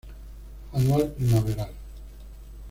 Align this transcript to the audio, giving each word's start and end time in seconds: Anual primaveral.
Anual 0.73 1.11
primaveral. 1.15 1.69